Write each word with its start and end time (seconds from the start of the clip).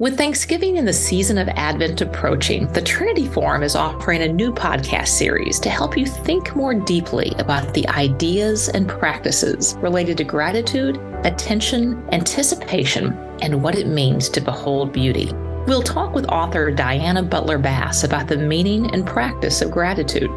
With 0.00 0.16
Thanksgiving 0.16 0.76
and 0.76 0.88
the 0.88 0.92
season 0.92 1.38
of 1.38 1.46
Advent 1.50 2.00
approaching, 2.00 2.66
the 2.72 2.82
Trinity 2.82 3.28
Forum 3.28 3.62
is 3.62 3.76
offering 3.76 4.22
a 4.22 4.28
new 4.28 4.52
podcast 4.52 5.06
series 5.06 5.60
to 5.60 5.70
help 5.70 5.96
you 5.96 6.04
think 6.04 6.56
more 6.56 6.74
deeply 6.74 7.32
about 7.38 7.72
the 7.74 7.86
ideas 7.90 8.68
and 8.68 8.88
practices 8.88 9.76
related 9.78 10.18
to 10.18 10.24
gratitude, 10.24 10.96
attention, 11.22 12.04
anticipation, 12.10 13.12
and 13.40 13.62
what 13.62 13.76
it 13.76 13.86
means 13.86 14.28
to 14.30 14.40
behold 14.40 14.92
beauty. 14.92 15.30
We'll 15.68 15.80
talk 15.80 16.12
with 16.12 16.26
author 16.26 16.72
Diana 16.72 17.22
Butler 17.22 17.58
Bass 17.58 18.02
about 18.02 18.26
the 18.26 18.36
meaning 18.36 18.92
and 18.92 19.06
practice 19.06 19.62
of 19.62 19.70
gratitude. 19.70 20.28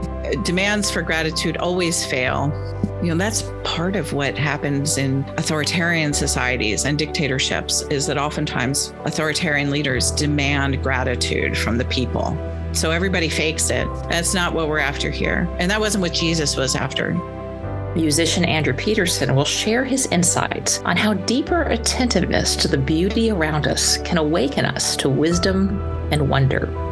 Demands 0.44 0.92
for 0.92 1.02
gratitude 1.02 1.58
always 1.58 2.06
fail. 2.06 2.54
You 3.02 3.10
know, 3.10 3.16
that's 3.16 3.44
part 3.64 3.96
of 3.96 4.14
what 4.14 4.36
happens 4.36 4.98
in 4.98 5.24
authoritarian 5.38 6.14
societies 6.14 6.84
and 6.84 6.98
dictatorships 6.98 7.84
is 7.92 8.08
that 8.08 8.18
oftentimes 8.18 8.92
authoritarian 9.06 9.70
leaders 9.70 10.10
demand 10.10 10.82
gratitude 10.82 11.56
from 11.56 11.78
the 11.78 11.86
people. 11.86 12.36
So 12.74 12.90
everybody 12.90 13.30
fakes 13.30 13.70
it. 13.70 13.88
That's 14.10 14.34
not 14.34 14.54
what 14.54 14.68
we're 14.68 14.80
after 14.80 15.12
here. 15.12 15.48
And 15.60 15.70
that 15.70 15.80
wasn't 15.80 16.02
what 16.02 16.14
Jesus 16.14 16.58
was 16.58 16.76
after. 16.76 17.14
Musician 17.96 18.44
Andrew 18.46 18.74
Peterson 18.74 19.36
will 19.36 19.46
share 19.46 19.86
his 19.86 20.08
insights 20.08 20.80
on 20.80 20.98
how 20.98 21.14
deeper 21.14 21.64
attentiveness 21.64 22.56
to 22.56 22.68
the 22.68 22.78
beauty 22.78 23.30
around 23.30 23.68
us 23.68 23.98
can 24.00 24.18
awaken 24.18 24.66
us 24.66 24.96
to 24.98 25.10
wisdom 25.10 25.80
and 26.12 26.30
wonder. 26.30 26.87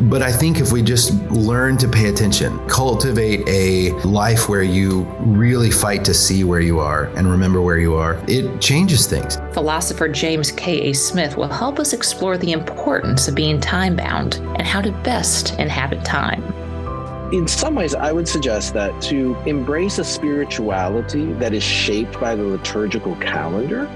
But 0.00 0.22
I 0.22 0.32
think 0.32 0.58
if 0.58 0.72
we 0.72 0.82
just 0.82 1.12
learn 1.30 1.76
to 1.78 1.88
pay 1.88 2.08
attention, 2.08 2.58
cultivate 2.68 3.48
a 3.48 3.92
life 4.06 4.48
where 4.48 4.62
you 4.62 5.02
really 5.20 5.70
fight 5.70 6.04
to 6.06 6.14
see 6.14 6.44
where 6.44 6.60
you 6.60 6.80
are 6.80 7.04
and 7.16 7.30
remember 7.30 7.60
where 7.60 7.78
you 7.78 7.94
are, 7.94 8.22
it 8.28 8.60
changes 8.60 9.06
things. 9.06 9.36
Philosopher 9.52 10.08
James 10.08 10.50
K.A. 10.52 10.92
Smith 10.92 11.36
will 11.36 11.48
help 11.48 11.78
us 11.78 11.92
explore 11.92 12.38
the 12.38 12.52
importance 12.52 13.28
of 13.28 13.34
being 13.34 13.60
time 13.60 13.96
bound 13.96 14.36
and 14.56 14.62
how 14.62 14.80
to 14.80 14.92
best 15.02 15.58
inhabit 15.58 16.04
time. 16.04 16.42
In 17.32 17.48
some 17.48 17.74
ways, 17.74 17.94
I 17.94 18.12
would 18.12 18.28
suggest 18.28 18.74
that 18.74 19.00
to 19.02 19.34
embrace 19.46 19.98
a 19.98 20.04
spirituality 20.04 21.32
that 21.34 21.54
is 21.54 21.62
shaped 21.62 22.20
by 22.20 22.34
the 22.34 22.42
liturgical 22.42 23.16
calendar 23.16 23.88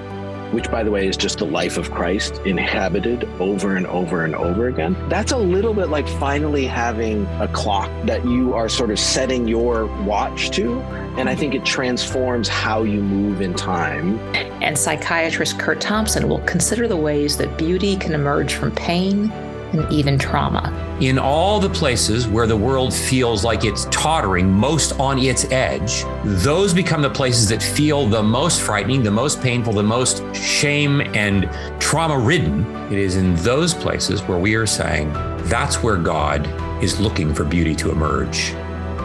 which 0.52 0.70
by 0.70 0.82
the 0.82 0.90
way 0.90 1.06
is 1.06 1.16
just 1.16 1.38
the 1.38 1.46
life 1.46 1.76
of 1.76 1.90
Christ 1.90 2.40
inhabited 2.44 3.24
over 3.40 3.76
and 3.76 3.86
over 3.86 4.24
and 4.24 4.34
over 4.34 4.68
again. 4.68 4.96
That's 5.08 5.32
a 5.32 5.36
little 5.36 5.74
bit 5.74 5.88
like 5.88 6.08
finally 6.08 6.66
having 6.66 7.26
a 7.40 7.48
clock 7.48 7.90
that 8.06 8.24
you 8.24 8.54
are 8.54 8.68
sort 8.68 8.90
of 8.90 8.98
setting 8.98 9.48
your 9.48 9.86
watch 10.04 10.50
to. 10.52 10.80
And 11.18 11.28
I 11.28 11.34
think 11.34 11.54
it 11.54 11.64
transforms 11.64 12.48
how 12.48 12.82
you 12.82 13.02
move 13.02 13.40
in 13.40 13.54
time. 13.54 14.18
And 14.62 14.76
psychiatrist 14.76 15.58
Curt 15.58 15.80
Thompson 15.80 16.28
will 16.28 16.40
consider 16.40 16.88
the 16.88 16.96
ways 16.96 17.36
that 17.38 17.56
beauty 17.56 17.96
can 17.96 18.12
emerge 18.12 18.54
from 18.54 18.72
pain 18.72 19.32
and 19.78 19.92
even 19.92 20.18
trauma. 20.18 20.72
In 21.00 21.18
all 21.18 21.60
the 21.60 21.68
places 21.68 22.26
where 22.26 22.46
the 22.46 22.56
world 22.56 22.92
feels 22.92 23.44
like 23.44 23.64
it's 23.64 23.86
tottering 23.86 24.50
most 24.50 24.98
on 24.98 25.18
its 25.18 25.44
edge, 25.52 26.04
those 26.24 26.72
become 26.72 27.02
the 27.02 27.10
places 27.10 27.48
that 27.48 27.62
feel 27.62 28.06
the 28.06 28.22
most 28.22 28.60
frightening, 28.60 29.02
the 29.02 29.10
most 29.10 29.40
painful, 29.40 29.72
the 29.72 29.82
most 29.82 30.22
shame 30.34 31.00
and 31.14 31.50
trauma 31.80 32.18
ridden. 32.18 32.64
It 32.86 32.98
is 32.98 33.16
in 33.16 33.34
those 33.36 33.74
places 33.74 34.22
where 34.22 34.38
we 34.38 34.54
are 34.54 34.66
saying 34.66 35.12
that's 35.44 35.82
where 35.82 35.96
God 35.96 36.46
is 36.82 37.00
looking 37.00 37.34
for 37.34 37.44
beauty 37.44 37.74
to 37.76 37.90
emerge, 37.90 38.50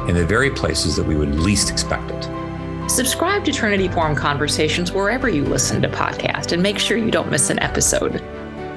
in 0.08 0.16
the 0.16 0.26
very 0.26 0.52
places 0.52 0.96
that 0.96 1.06
we 1.06 1.16
would 1.16 1.36
least 1.36 1.70
expect 1.70 2.12
it. 2.12 2.90
Subscribe 2.90 3.46
to 3.46 3.54
Trinity 3.54 3.88
Forum 3.88 4.16
Conversations 4.16 4.92
wherever 4.92 5.30
you 5.30 5.46
listen 5.46 5.82
to 5.82 5.88
podcasts 5.88 6.52
and 6.52 6.62
make 6.62 6.78
sure 6.78 6.98
you 6.98 7.12
don't 7.12 7.30
miss 7.30 7.50
an 7.50 7.58
episode. 7.60 8.22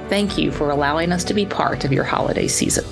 Thank 0.08 0.38
you 0.38 0.52
for 0.52 0.70
allowing 0.70 1.12
us 1.12 1.24
to 1.24 1.34
be 1.34 1.46
part 1.46 1.84
of 1.84 1.92
your 1.92 2.04
holiday 2.04 2.46
season. 2.46 2.84